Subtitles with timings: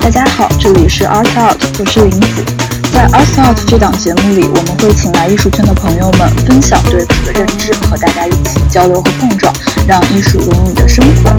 [0.00, 2.44] 大家好，这里是 Art Out，我是林子。
[2.92, 9.52] 在 Art Out 这档节目里，我们会请来艺术圈的朋友们分享对此的认知，和大家一起交流和碰撞，
[9.86, 11.36] 让艺术融入你的生活。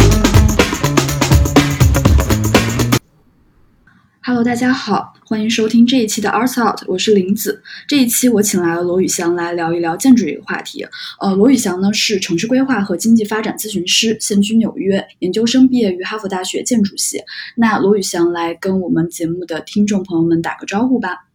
[4.25, 7.59] Hello，大家好，欢迎收听这一期的 Arts Out，我是林子。
[7.87, 10.85] 这一期我请来了罗宇翔来聊一聊建筑这个话题。
[11.19, 17.17] 呃，罗宇翔呢是城市规划和经济发展咨询师，现居纽约，研究生毕业于哈佛大学建筑系。
[17.55, 21.25] 那罗宇翔来跟我们节目的听众朋友们打个招呼吧。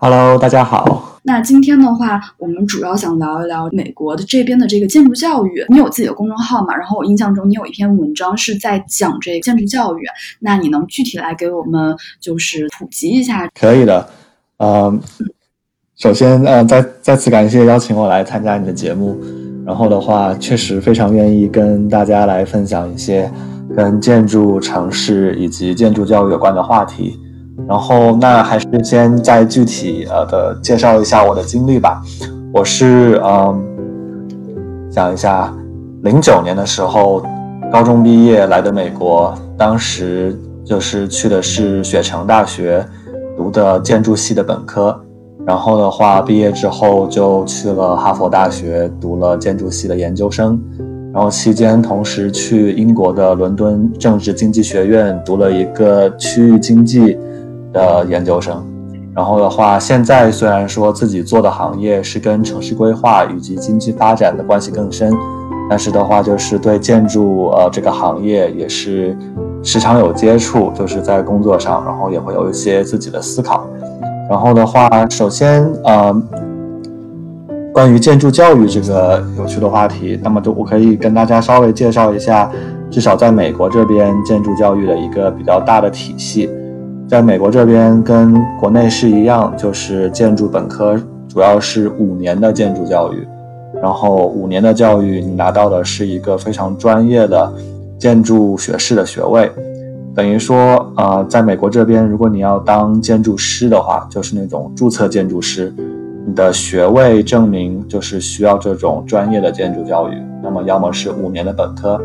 [0.00, 1.18] Hello，大家好。
[1.24, 5.66] 那今天的话，我们主要想聊一聊美国的这边的这个建筑教育。
[5.70, 6.72] 你有自己的公众号嘛？
[6.76, 10.02] 然后我印象中你有一篇文章是在讲这个建筑教育。
[10.38, 13.50] 那你能具体来给我们就是普及一下？
[13.58, 14.08] 可以的。
[14.58, 15.00] 嗯，
[15.96, 19.20] 首先，呃，再再次感谢邀请我来参加你的节目。
[19.66, 23.28] 然后的话，确实非常愿意跟大家来分享一些
[23.76, 27.18] 跟建筑、城市以及建筑教育有关的话题。
[27.66, 32.00] 然后，那还是先再具体呃的介绍一下我的经历吧。
[32.52, 33.62] 我是嗯，
[34.90, 35.52] 想一下，
[36.02, 37.22] 零九年的时候，
[37.70, 42.82] 高中毕业来的美国，当时就是去的是雪城大学
[43.36, 44.98] 读的建筑系的本科。
[45.44, 50.58] 然后的话，毕业之后就去了哈佛大学读了建筑系的研究生。
[51.12, 57.18] 然后期间同时去英国的伦敦政治经济学院读了一个区域经济。
[57.72, 58.64] 的研究生，
[59.14, 65.12] 然后的话，现在虽然说自己做的行业是跟城市规划以及经济发展的关系更深，
[65.68, 69.16] 但是的话，就是对建筑呃这个行业也是
[69.62, 73.66] 时常有接触，就是在工作上，然后也会有一些自己的思考。
[74.30, 76.22] 然后的话，首先呃，
[77.72, 82.50] 关于建筑教育这个有趣的话题，那么就我可以跟大家稍微介绍一下，
[82.90, 86.48] 至少在美国这边建筑教育的一个比较大的体系。
[87.08, 90.94] 在美国这边跟国内是一样，就是建筑本科
[91.26, 93.26] 主要是五年的建筑教育，
[93.82, 97.50] 然后五年的教育你拿到的是一个非常专业的
[97.98, 99.50] 建筑学士的学位，
[100.14, 105.72] 等于说，呃，在美国这边，如果你要当建筑师的话，就是那种注册建筑师，
[106.26, 111.98] 你的学位证明就是需要这种专业的建筑教育，那么要么是五年的本科，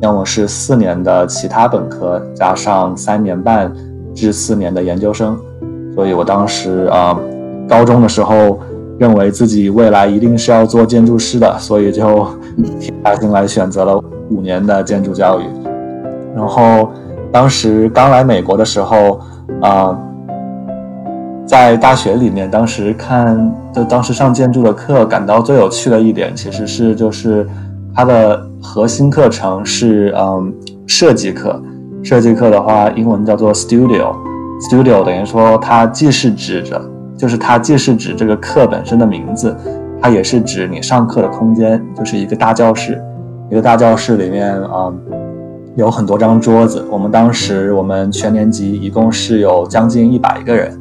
[0.00, 3.74] 要么是四年的其他本科加上三年半。
[4.14, 5.38] 至四年的研究生，
[5.94, 7.18] 所以我当时啊，
[7.68, 8.60] 高中的时候
[8.98, 12.26] 认为自己未来一定是要做建筑师的，所以就
[12.78, 15.44] 铁下心来选择了五年的建筑教育。
[16.34, 16.90] 然后
[17.30, 19.20] 当时刚来美国的时候
[19.60, 19.98] 啊，
[21.46, 27.46] 在大学里面，当时看就当时上建筑的课，感到最有趣的一点其实是就是
[27.94, 30.54] 它的核心课程是嗯
[30.86, 31.60] 设计课。
[32.02, 36.80] 设计课的话，英文叫做 studio，studio 等于说它既是指着，
[37.16, 39.56] 就是它既是指这个课本身的名字，
[40.00, 43.00] 它也是指你上课的空间，就是一个大教室。
[43.50, 44.90] 一个大教室里面啊，
[45.76, 46.84] 有很多张桌子。
[46.90, 50.76] 我们当时我们全年级一共是有将近一百个人，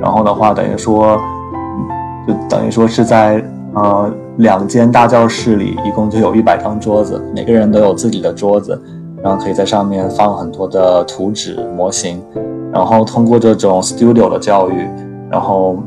[0.00, 1.20] 然后的话等于说，
[2.26, 3.44] 就等于说是在
[3.74, 8.80] 呃两间大教室里，一共就有一百张桌子，每个人都有自己的桌子。
[9.22, 12.20] 然后可以在上面放很多的图纸模型，
[12.72, 14.88] 然后通过这种 studio 的教育，
[15.30, 15.78] 然后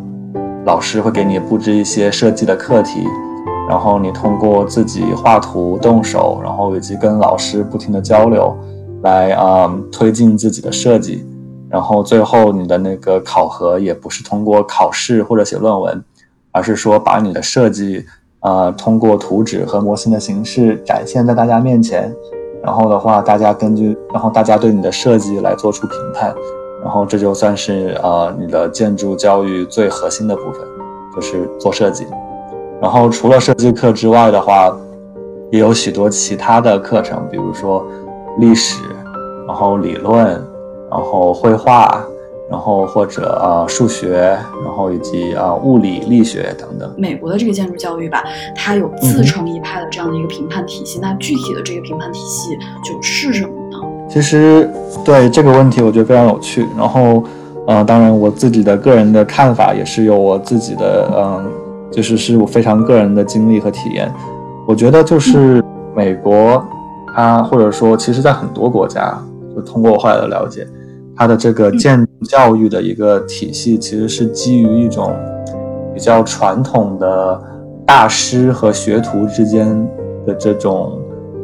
[0.66, 3.04] 老师会给你布置一些设计的课题，
[3.70, 8.56] 然后你通过自己画图、动手，然后以及跟老师不停的交流，
[9.04, 11.26] 来啊推进自己的设计，
[11.70, 16.02] 然后最后你的那个考核也不是通过考试或者写论文，
[16.52, 18.06] 而是说把你的设计
[18.40, 22.14] 啊通过图纸和模型的形式展现在大家面前。
[22.66, 26.34] 然后的话，大家根据，然后大家对你的设计来做出评判，
[26.84, 30.62] 然后这就算是呃你的建筑教育最核心的部分，
[31.16, 32.08] 就是做设计。
[32.82, 34.76] 然后除了设计课之外的话，
[35.52, 37.86] 也有许多其他的课程，比如说
[38.40, 38.82] 历史，
[39.48, 40.26] 然后理论，
[40.90, 42.04] 然后绘画。
[42.50, 46.94] 然后或者啊数学，然后以及啊物理、力学等等。
[46.98, 48.24] 美国的这个建筑教育吧，
[48.56, 51.00] 它有自成一派的这样的一个评判体系。
[51.02, 53.80] 那具体的这个评判体系就是什么呢？
[54.08, 54.70] 其实
[55.04, 56.66] 对这个问题，我觉得非常有趣。
[56.78, 57.24] 然后，
[57.66, 61.52] 呃，当然我自己的个人的看法也是有我自己的，嗯，
[61.92, 64.14] 就是是我非常个人的经历和体验。
[64.68, 65.64] 我觉得就是
[65.96, 66.64] 美国，
[67.16, 69.20] 它或者说其实在很多国家，
[69.56, 70.68] 就通过我后来的了解。
[71.16, 75.16] 它的这个建教育的一个体系，其实是基于一种
[75.94, 77.42] 比较传统的
[77.86, 79.68] 大师和学徒之间
[80.26, 81.00] 的这种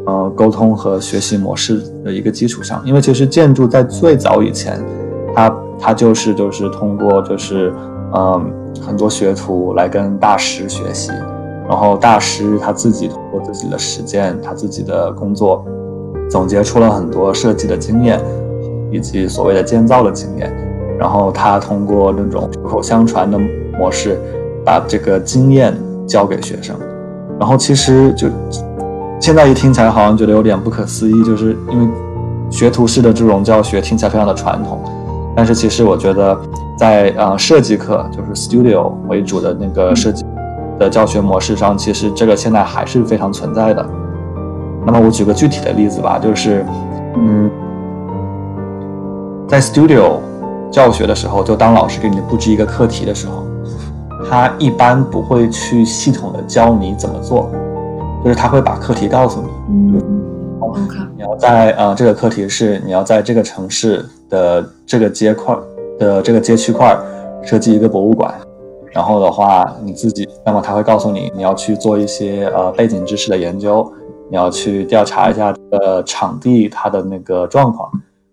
[0.06, 2.82] 呃沟通和学习模式的一个基础上。
[2.86, 4.78] 因为其实建筑在最早以前，
[5.34, 7.74] 它它就是就是通过就是
[8.14, 8.52] 嗯
[8.82, 11.12] 很多学徒来跟大师学习，
[11.70, 15.64] 然后大师他自己通过自己的实践，他自己的工作，
[16.30, 18.20] 总结出了很多设计的经验，
[18.92, 20.52] 以及所谓的建造的经验，
[21.00, 23.40] 然后他通过那种口口相传的
[23.80, 24.20] 模式，
[24.66, 25.74] 把这个经验
[26.06, 26.76] 教给学生。
[27.40, 28.28] 然后其实就
[29.20, 31.88] 现在一听起来好像觉得有点不可思议，就是因为
[32.50, 34.80] 学徒式的这种教学听起来非常的传统，
[35.36, 36.38] 但是其实我觉得
[36.78, 40.26] 在呃设计课就是 studio 为主的那个设计
[40.78, 43.84] 的教学模式上，其实这个现在还是非常存在的。
[44.86, 46.66] 那么我举个具体的例子吧，就是
[47.16, 47.50] 嗯，
[49.52, 50.22] 在 studio
[50.72, 53.44] 教学的时候，就当老师给你布置一个课题的时候。
[54.30, 57.52] 他一般不会去系统的教你怎么做，
[58.24, 59.50] 就是他会把课题告诉你。
[59.68, 60.02] 嗯
[60.62, 60.96] ，OK。
[61.18, 65.54] 你要在呃这个课题是你要在这个城市的这个街块
[66.00, 66.98] 的这个街区块
[67.44, 68.34] 设计一个博物馆，
[68.94, 73.92] 然后的话你自己，那么他会告诉你你要去做一些呃背景知识的研究，
[74.30, 77.92] 你要去调查一下呃场地它的那个状况，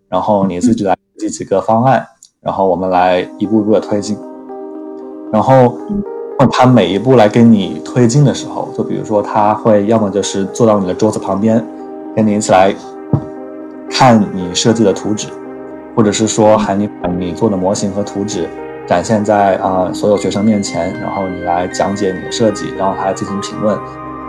[0.09, 0.97] 然后你自己来设
[1.28, 2.06] 计几个方案，
[2.40, 4.16] 然后我们来一步一步的推进。
[5.30, 5.76] 然后，
[6.50, 11.62] 他每一步来跟你推进的时候，就比如说他会要么就是坐到你的桌子旁边，
[12.16, 12.75] 跟你一起来
[13.90, 15.28] 看你设计的图纸，
[15.94, 18.48] 或者是说喊你把你做的模型和图纸
[18.86, 23.78] 展现在啊所有学生面前，然后你来讲解你的设计，然后他来进行评论，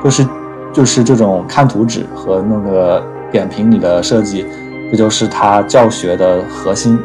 [0.04, 0.28] 就是
[0.74, 4.46] 就是这种看图纸和那个点评你的设计，
[4.92, 7.00] 这就是他教学的核心。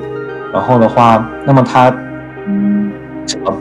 [0.52, 1.88] 然后的话，那么他
[2.46, 2.92] 嗯
[3.26, 3.56] 什么？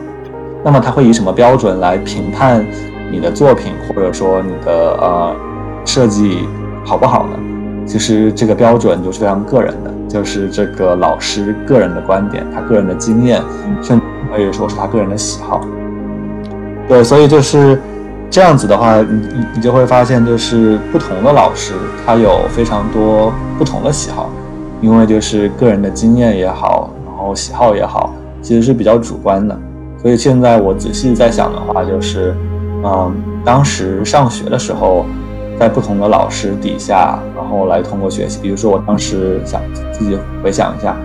[0.64, 2.64] 那么他会以什么标准来评判
[3.10, 5.36] 你的作品，或者说你的呃
[5.84, 6.48] 设计
[6.84, 7.38] 好不好呢？
[7.86, 13.42] 其实这个标准就是非常个人的，就是这个老师个人的观点，他个人的经验，
[13.82, 15.60] 甚至可以说是他个人的喜好。
[16.88, 17.78] 对，所以就是
[18.34, 21.72] 这样子的话，你你你就会发现，就是不同的老师
[22.04, 24.28] 他有非常多不同的喜好，
[24.80, 29.56] 因为就是个人的经验也好，然后喜好也好，其实是比较主观的。
[30.02, 32.34] 所以现在我仔细在想的话，就是，
[32.82, 33.14] 嗯，
[33.44, 35.06] 当时上学的时候，
[35.56, 38.40] 在不同的老师底下，然后来通过学习。
[38.42, 39.60] 比如说，我当时想
[39.92, 40.96] 自己回想一下，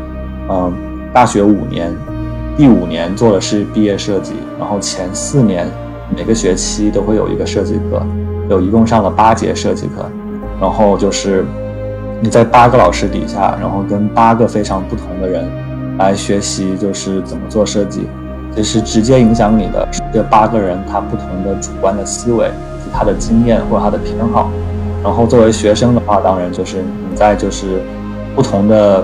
[0.49, 0.73] 嗯，
[1.13, 1.95] 大学五年，
[2.57, 5.67] 第五年做的是毕业设计，然后前四年
[6.15, 8.01] 每个学期都会有一个设计课，
[8.49, 10.05] 有一共上了八节设计课，
[10.59, 11.45] 然后就是
[12.21, 15.47] 你在八个老师底下，然后跟八个非常不同的人
[15.97, 18.07] 来学习，就是怎么做设计。
[18.55, 22.49] 其实直接影响你的这八个人，他不同的主观的思维，
[22.91, 24.49] 他的经验或他的偏好。
[25.03, 27.79] 然后作为学生的话，当然就是你在就是
[28.35, 29.03] 不同的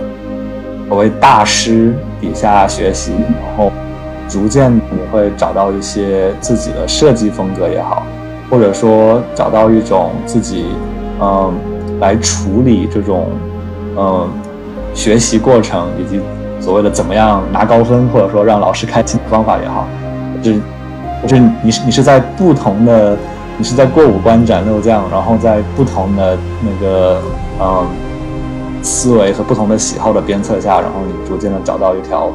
[0.89, 3.71] 所谓大师底下学习，然后
[4.27, 8.03] 逐渐你会找到一些自己的设计风格也好，
[8.49, 10.67] 或者说找到一种自己
[11.21, 11.53] 嗯
[11.99, 13.27] 来处理这种
[13.97, 14.27] 嗯
[14.93, 16.19] 学习过程以及。
[16.57, 19.85] 所谓的怎么样拿高分，或者说让老师开心的方法也好，
[20.41, 20.59] 就是，
[21.27, 23.15] 就是你是你是在不同的，
[23.59, 27.21] 你是在过五关斩六将，然后在不同的那个
[27.61, 27.85] 嗯
[28.81, 32.31] 思维和不同的喜好的鞭策下，然后你逐渐的找到一条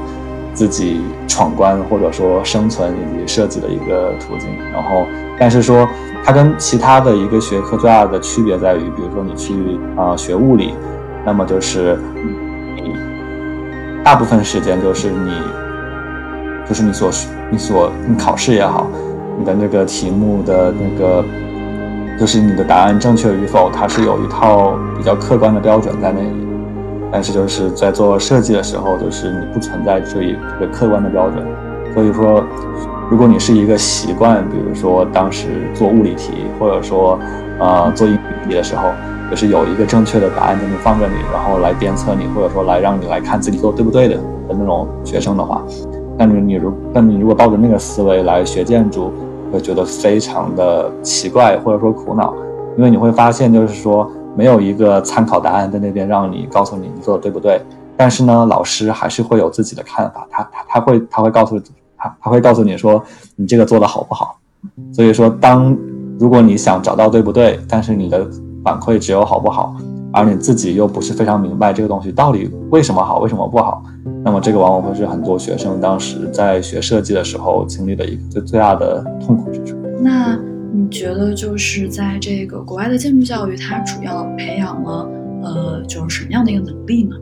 [0.53, 4.49] 自己闯关或者说生存以及设计的一个途径。
[4.73, 5.07] 然后，
[5.39, 5.89] 但是说
[6.25, 10.75] 它跟其他的一个学科最大的区别在于，比如说你去啊学物理，
[11.25, 11.99] 那么就是。
[14.03, 15.31] 大部分时间就是你，
[16.67, 17.11] 就是你所
[17.51, 18.89] 你所你考试也好，
[19.39, 21.23] 你的那个题目的那个，
[22.19, 26.50] 就是你的答案正确与否，它是有一套比较客观的标准在那里。
[27.13, 31.45] 但是就是在做设计的时候，就是你不存在这一这个客观的标准。
[31.95, 32.45] 所以说，
[33.11, 37.19] 如果你是一个习惯，比如说当时做物理题，或者说
[37.59, 38.91] 呃做英语题的时候。
[39.31, 45.63] 就是有一个正确的答案在那放着你，然后来鞭策你，或者说来让你来看自己做对不对的的那种学生的话，
[46.19, 49.13] 那你你如那你如果抱着那个思维来学建筑，
[49.53, 52.35] 会觉得非常的奇怪或者说苦恼，
[52.77, 57.61] 因为你会发现就是说没有一个参考答案在那边让你告诉你你做的对不对，
[57.97, 61.61] 但是呢，老师还是会有自己的看法，他他他会他会告诉
[61.97, 63.03] 他他会告诉你说
[63.37, 64.39] 你这个做的好不好，
[64.93, 65.77] 所以说当
[66.19, 68.29] 如果你想找到对不对，但是你的。
[68.63, 69.75] 反馈只有好不好，
[70.13, 73.83] 而你自己又不是非常明白这个东西到底为什么好，为什么不好，
[74.23, 79.75] 那么这个往往会是很多学生当时在学设计的时候经历的一个最最大的痛苦之处。
[79.99, 80.39] 那
[80.73, 85.09] 你觉得就是在这个国外的建筑教育，它主要培养了
[85.43, 87.17] 呃，就是什么样的一个能力呢？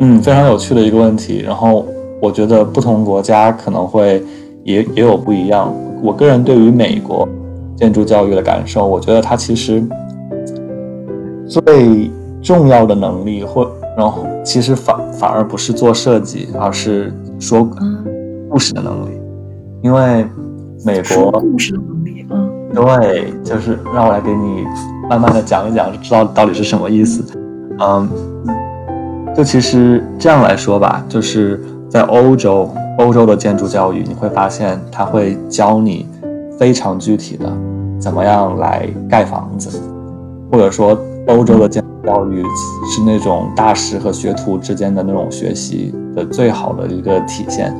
[0.00, 1.42] 嗯，非常有趣的一个问题。
[1.44, 1.86] 然后
[2.20, 4.22] 我觉得不同国家可能会
[4.64, 5.74] 也也有不一样。
[6.02, 7.28] 我个人对于美国
[7.76, 9.82] 建筑教育的感受，我觉得它其实
[11.48, 12.10] 最
[12.42, 17.68] 重要的能力，或然后其实反反而不是做设计，而是说
[18.48, 19.10] 故事的能力。
[19.82, 20.26] 因为
[20.84, 24.64] 美国故事的能力，嗯，对，就是让我来给你
[25.08, 27.24] 慢慢的讲一讲，知道到底是什么意思。
[27.78, 28.08] 嗯，
[29.34, 36.06] 就其实这样来说吧，就是在欧洲，欧洲的建筑教育，你会发现他会教你
[36.58, 37.50] 非常具体的
[37.98, 39.80] 怎么样来盖房子，
[40.50, 42.42] 或者说欧洲的建筑教育
[42.90, 47.74] 是那种大师和学徒之间的那种学习的最好的一个体现，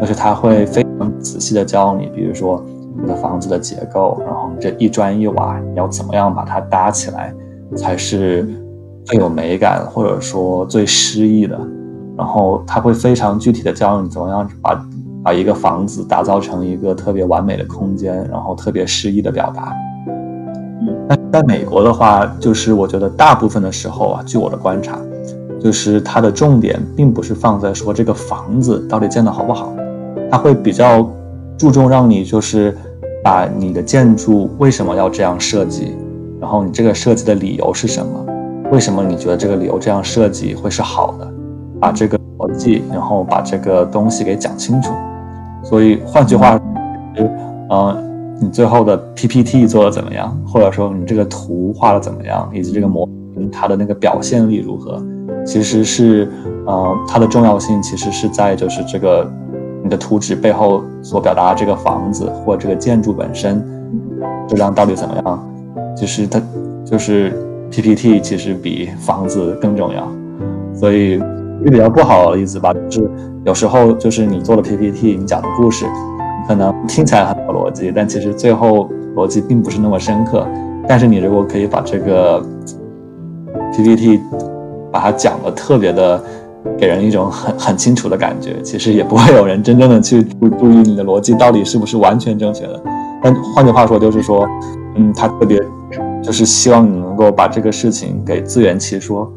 [0.00, 2.64] 就是他会非常仔细的教你，比如说
[3.00, 7.34] 你的房子的结构，然后这一砖一瓦你要怎么样把它搭起来，
[7.76, 8.46] 才是。
[9.08, 11.56] 最有美感，或者说最诗意的，
[12.16, 14.84] 然后他会非常具体的教你怎么样把
[15.22, 19.72] 把一个房子打造成一个特别完美的空间，然后特别诗意的表达。
[21.08, 24.98] 那在美国的话，就是我觉得大部分的时候啊，据我的观察，
[25.60, 29.72] 就是它的重点并不是放在说这个房子到底建的好不好，
[30.32, 31.08] 它会比较
[31.56, 32.76] 注重让你就是
[33.26, 35.96] 把你的建筑为什么要这样设计，
[36.40, 38.24] 然后你这个设计的理由是什么。
[38.70, 41.28] 为什么你觉得这个理由这样设计会是好的？
[41.80, 44.92] 把这个逻辑，然后把这个东西给讲清楚。
[45.64, 46.56] 所以换句话，
[47.68, 50.32] 嗯，你最后的 PPT 做的怎么样？
[50.46, 52.48] 或者说你这个图画的怎么样？
[52.54, 55.02] 以及这个模型它的那个表现力如何？
[55.44, 56.30] 其实是，
[56.68, 59.28] 嗯，它的重要性其实是在就是这个
[59.86, 63.64] 你的图纸背后所表达这个房子或这个建筑本身
[64.48, 65.48] 质量到底怎么样？
[65.96, 66.42] 就是它
[66.84, 67.32] 就是。
[67.68, 70.08] PPT 其实比房子更重要，
[70.72, 71.20] 所以
[71.64, 73.10] 一比较不好的例子吧，就是
[73.44, 75.84] 有时候就是你做了 PPT，你讲的故事，
[76.46, 80.46] 可能听起来很有逻辑，但其实最后逻辑并不是那么深刻。
[80.86, 82.40] 但是你如果可以把这个
[83.74, 84.20] PPT
[84.92, 86.22] 把它讲的特别的，
[86.78, 92.82] 给人一种很很清楚的感觉，其实也不会有人真正的去注注意你的逻辑到底是不是完全正确的。
[93.22, 94.48] 但换句话说，就是说，
[94.96, 95.60] 嗯，他特别。
[96.22, 99.32] 就是希望你能够把这个事情给自圆其说，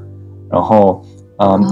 [0.49, 0.99] 然后，
[1.37, 1.63] 嗯，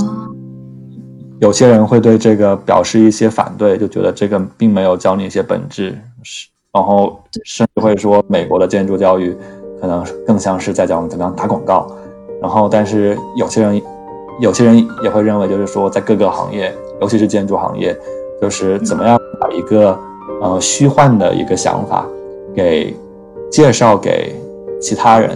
[1.40, 9.36] 有些人会对这个表示一些反对，就觉得这个并没有教你一些本质，是，然后甚至会说美国的建筑教育
[9.82, 11.90] 可能更像是在教你怎么样打广告，
[12.40, 13.82] 然后，但是有些人，
[14.39, 17.96] 有些人也会认为，就是说在各个行业，尤其是建筑行业，
[18.41, 19.98] 就是怎么样把一个
[20.41, 22.06] 呃虚幻的一个想法
[22.56, 22.96] 给
[23.51, 24.36] 介绍给。
[24.79, 25.32] 其他人，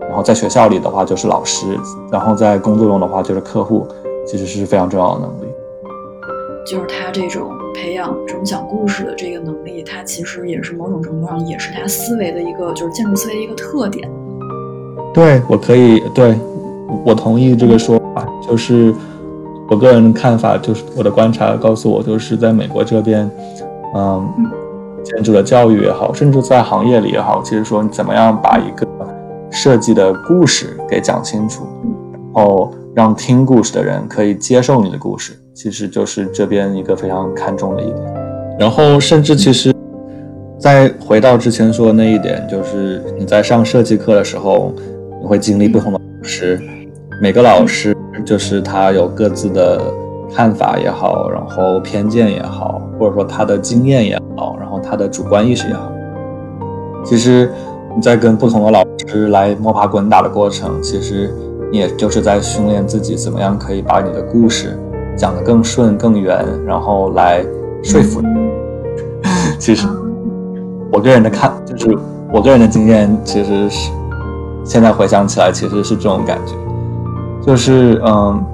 [0.00, 1.78] 然后在学校里的话就是老师，
[2.12, 3.88] 然后在工作中的话就是客户，
[4.26, 5.50] 其实是非常重要的能力。
[6.66, 14.06] 就是他这种培养这种讲故事的这个能力，他其实也是某种程度上也是他思维的一个，就是建筑思维的一个特点。
[15.14, 16.38] 对我可以，对
[17.02, 18.05] 我同意这个说法。
[18.48, 18.94] 就是
[19.68, 23.30] 我个人看法，就是我的观察告诉我，就是在美国这边，
[23.94, 24.28] 嗯。
[25.06, 28.84] 建筑的教育也好，甚至在行业里也好，其实说你怎么样把一个
[29.52, 31.64] 设计的故事给讲清楚，
[32.34, 38.14] 然后让听故事的人可以接受你的故事，其实就是这边一个非常看重的一点。
[38.58, 39.72] 然后，甚至其实，
[40.58, 44.72] 再回到之前说的那一点，就是你在上设计课的时候，
[45.22, 46.60] 你会经历不同的老师，
[47.20, 49.80] 每个老师就是他有各自的
[50.34, 54.76] 看法也好，然后偏见也好，或者说他的经验也好，然后。
[54.88, 55.90] 他的主观意识也好，
[57.02, 57.50] 其实
[57.96, 61.34] 你在跟不同的老师来摸爬滚打的过程，其实
[61.72, 64.78] 你也就是在训练自己怎么样可以把你的故事
[65.16, 67.42] 讲得更顺、更圆，然后来
[67.82, 68.22] 说服。
[69.58, 69.88] 其实
[70.92, 71.98] 我个人的看，就是
[72.30, 73.90] 我个人的经验，其实是
[74.62, 76.52] 现在回想起来，其实是这种感觉，
[77.46, 78.44] 就是嗯，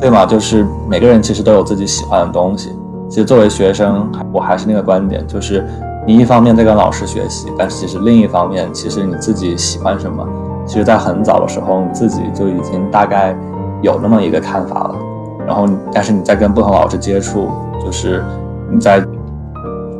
[0.00, 2.70] 对嘛，就是每个人其实都有自己喜欢的东西。
[3.08, 5.66] 其实作为学生，我还是那个观点，就是
[6.06, 10.26] 你一方面在跟老师学习，但是其实另一方面，其实你自己喜欢什么，
[10.64, 13.36] 其实在很早的时候，你自己就已经大概
[13.82, 14.94] 有那么一个看法了。
[15.46, 17.50] 然后，但是你在跟不同老师接触，
[17.84, 18.24] 就是
[18.72, 19.00] 你在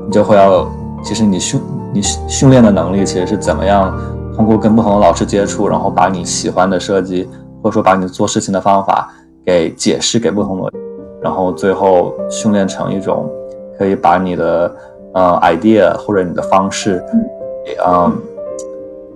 [0.07, 0.67] 你就会要，
[1.03, 1.61] 其实你训
[1.93, 3.93] 你训练的能力，其实是怎么样
[4.37, 7.29] 通过跟不同的老师接触，然后把你喜欢的设计，
[7.63, 9.13] 或者说把你做事情的方法
[9.45, 10.73] 给解释给不同的。
[11.23, 13.31] 然后最后训练成一种
[13.79, 14.75] 可以把你的
[15.13, 17.03] 呃 idea 或者你的方式，
[17.87, 18.11] 嗯，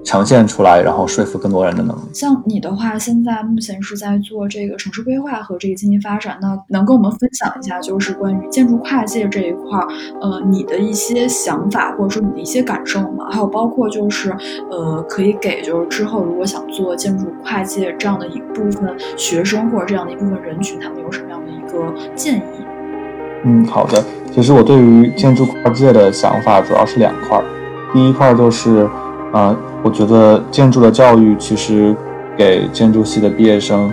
[0.05, 2.01] 呈现出来，然后说服更多人的能力。
[2.13, 9.89] 像你的话，现在目前是在做这个城市规划和这个经济发展，那能跟我们分享一下，就是关于建筑跨界这一块儿，
[10.21, 13.27] 呃，你的一些想法或者说你的一些感受吗？
[13.31, 14.31] 还有包括就是，
[14.71, 22.43] 呃，可以给就是之后如果想做建筑跨界这样的一部分学生或者这样的一部分人群，他们有什么样的一个建议？
[23.45, 24.05] 嗯，好的。
[24.33, 27.45] 其实我对于建筑跨界的想法主要是两块儿，
[27.93, 28.89] 第一块就是，
[29.35, 31.95] 呃，我觉得建筑的教育其实
[32.37, 33.93] 给建筑系的毕业生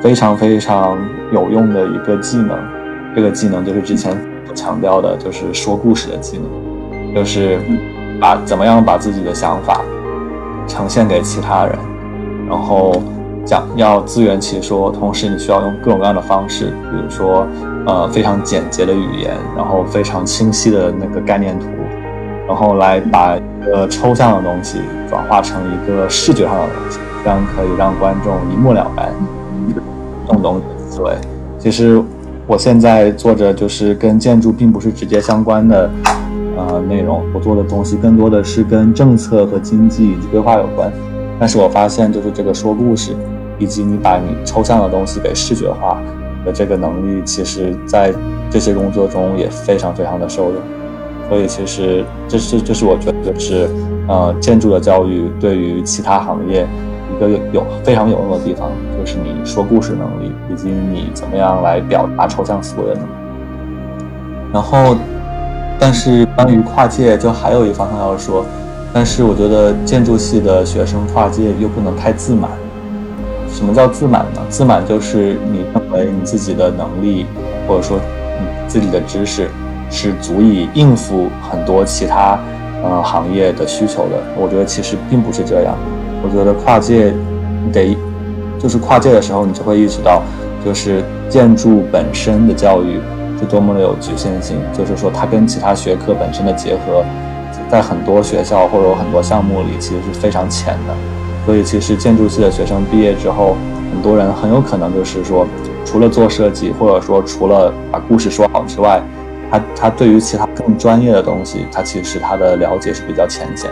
[0.00, 0.98] 非常非常
[1.30, 2.58] 有用的一个技能，
[3.14, 4.18] 这个技能就是之前
[4.54, 7.60] 强调的，就是说故事的技能，就是
[8.18, 9.82] 把怎么样把自己的想法
[10.66, 11.78] 呈现给其他人，
[12.48, 13.02] 然后
[13.44, 17.46] 讲要自圆其说，同时你需要用各种各样的方式，比如说
[17.86, 21.66] 呃非常简洁的语言，然后非常清晰的那个概念图。
[22.46, 29.12] 然后来把一个抽象的东西转化成一个视觉上的东西，这样可以让观众一目了然，
[30.26, 31.12] 动动思维。
[31.58, 32.02] 其实
[32.46, 35.90] 我现在做着就是跟建筑并不是直接相关的
[36.56, 40.90] 呃内容，我做的东西更多的是跟政策和经济以及规划有关。
[41.38, 43.12] 但是我发现就是这个说故事，
[43.58, 46.00] 以及你把你抽象的东西给视觉化
[46.44, 48.12] 的这个能力，其实在
[48.50, 50.54] 这些工作中也非常非常的受用。
[51.30, 53.70] 所以其实这是这是我觉得是，
[54.08, 56.66] 呃，建筑的教育对于其他行业
[57.16, 58.68] 一个有有非常有用的地方，
[58.98, 63.08] 就是你说故事能力以及你怎么样来表达抽象思维的能力。
[64.52, 64.96] 然后，
[65.78, 68.44] 但是关于跨界，就还有一方向要说，
[68.92, 72.50] 但是我觉得建筑系的学生跨界又不能太自满。
[73.48, 74.40] 什么叫自满呢？
[74.48, 77.24] 自满就是你认为你自己的能力
[77.68, 77.98] 或者说
[78.40, 79.48] 你自己的知识。
[79.90, 82.38] 是足以应付很多其他
[82.82, 84.22] 呃行业的需求的。
[84.36, 85.74] 我觉得其实并不是这样。
[86.22, 87.12] 我觉得跨界
[87.72, 87.96] 得
[88.58, 90.22] 就是跨界的时候，你就会意识到，
[90.64, 93.00] 就是建筑本身的教育
[93.38, 94.56] 是多么的有局限性。
[94.76, 97.02] 就是说，它跟其他学科本身的结合，
[97.70, 100.94] 在很多学校或者很多项目里其实是非常浅的。
[101.46, 103.56] 所以，其实建筑系的学生毕业之后，
[103.90, 105.46] 很多人很有可能就是说，
[105.86, 109.02] 除了做设计，或者说除了把故事说好之外，
[109.50, 113.70] 他他对于其他更专业的东西，他其实他的了解是比较浅显。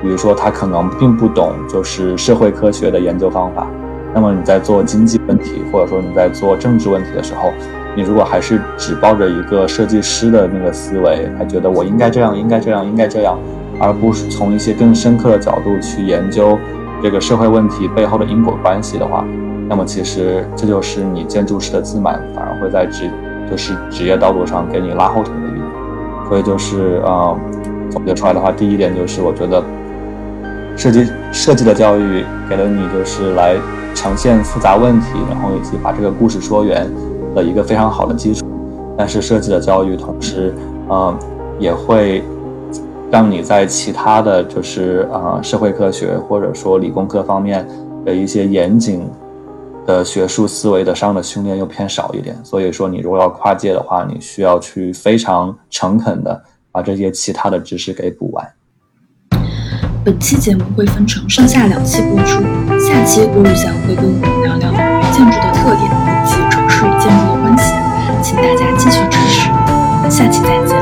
[0.00, 3.66] 比如说，他可能并不懂就是社会科学的研究方法。
[4.14, 7.52] 那么你在做经济问题，或者说你在做政治问题的时候，
[7.94, 13.36] 你如果还是只抱着一个设计师的那个思维，还觉得我应该这样，应该这样，应该这样，
[13.80, 16.58] 而不是从一些更深刻的角度去研究
[17.02, 19.24] 这个社会问题背后的因果关系的话，
[19.68, 23.10] 那么其实这就是你建筑师的自满，反而会在职。
[23.50, 25.62] 就是职业道路上给你拉后腿的一点，
[26.28, 27.36] 所以就是呃，
[27.90, 29.62] 总结出来的话，第一点就是我觉得
[30.76, 33.56] 设计设计的教育给了你就是来
[33.94, 36.88] 呈现复杂问题，然后以及把这个故事说圆
[37.34, 38.44] 的一个非常好的基础。
[38.96, 40.52] 但是设计的教育同时，
[40.88, 41.14] 呃，
[41.58, 42.22] 也会
[43.10, 47.66] 让你在其他的就是呃社会科学或者说理工科方面
[48.04, 49.08] 的一些严谨。
[49.88, 58.46] 的学术思维的上的训练又偏少一点，所以说你如果要跨界的话，你需要去非常诚恳的把这些其他的知识给补完。
[60.04, 62.42] 本期节目会分成上下两期播出，
[62.78, 64.70] 下期郭宇翔会跟我们聊聊
[65.10, 65.82] 建筑的特点
[66.20, 67.72] 以及城市与建筑的关系，
[68.22, 69.48] 请大家继续支持，
[70.10, 70.77] 下期再见。